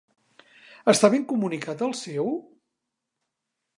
Està 0.93 1.11
ben 1.15 1.27
comunicat 1.33 1.85
el 1.89 1.95
seu?? 2.03 2.29